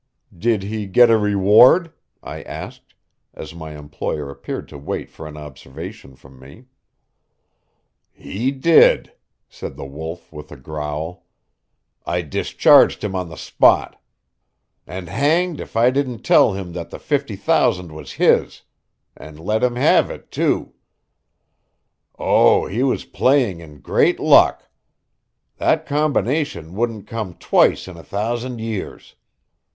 "Did 0.35 0.63
he 0.63 0.87
get 0.87 1.11
a 1.11 1.17
reward?" 1.19 1.93
I 2.23 2.41
asked, 2.41 2.95
as 3.35 3.53
my 3.53 3.77
employer 3.77 4.31
appeared 4.31 4.67
to 4.69 4.77
wait 4.79 5.11
for 5.11 5.27
an 5.27 5.37
observation 5.37 6.15
from 6.15 6.39
me. 6.39 6.65
"He 8.11 8.49
did," 8.49 9.13
said 9.47 9.77
the 9.77 9.85
Wolf 9.85 10.33
with 10.33 10.51
a 10.51 10.57
growl. 10.57 11.27
"I 12.03 12.23
discharged 12.23 13.03
him 13.03 13.13
on 13.13 13.29
the 13.29 13.37
spot. 13.37 14.01
And 14.87 15.07
hanged 15.07 15.59
if 15.61 15.77
I 15.77 15.91
didn't 15.91 16.23
tell 16.25 16.53
him 16.53 16.73
that 16.73 16.89
the 16.89 16.97
fifty 16.97 17.35
thousand 17.35 17.91
was 17.91 18.13
his 18.13 18.63
and 19.15 19.39
let 19.39 19.63
him 19.63 19.75
have 19.75 20.09
it, 20.09 20.31
too. 20.31 20.73
Oh, 22.17 22.65
he 22.65 22.81
was 22.81 23.05
playing 23.05 23.59
in 23.59 23.81
great 23.81 24.19
luck! 24.19 24.67
That 25.57 25.85
combination 25.85 26.73
wouldn't 26.73 27.05
come 27.05 27.35
twice 27.35 27.87
in 27.87 27.97
a 27.97 28.03
thousand 28.03 28.57
years. 28.59 29.13